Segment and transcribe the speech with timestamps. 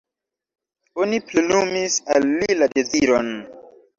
[1.03, 3.33] Oni plenumis al li la deziron.